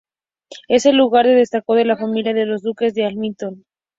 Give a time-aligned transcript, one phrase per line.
[0.67, 3.65] Es el lugar de descanso de la familia de los duques de Hamilton.